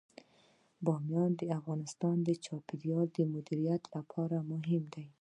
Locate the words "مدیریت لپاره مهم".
3.33-4.83